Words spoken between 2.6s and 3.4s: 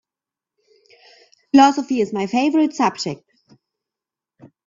subject.